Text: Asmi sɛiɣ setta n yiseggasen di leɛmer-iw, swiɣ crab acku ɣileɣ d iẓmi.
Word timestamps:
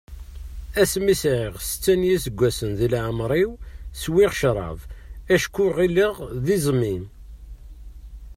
Asmi 0.81 1.15
sɛiɣ 1.21 1.53
setta 1.67 1.93
n 1.99 2.07
yiseggasen 2.09 2.71
di 2.79 2.87
leɛmer-iw, 2.93 3.51
swiɣ 4.01 4.31
crab 4.39 4.79
acku 5.33 5.65
ɣileɣ 5.77 6.15
d 6.45 6.47
iẓmi. 6.55 6.95